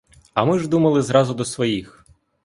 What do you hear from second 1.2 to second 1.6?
до